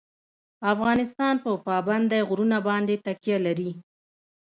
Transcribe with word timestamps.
افغانستان 0.73 1.33
په 1.43 1.51
پابندی 1.67 2.19
غرونه 2.29 2.57
باندې 2.67 2.95
تکیه 3.05 3.37
لري. 3.45 3.71